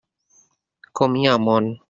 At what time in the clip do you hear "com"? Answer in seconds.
1.01-1.21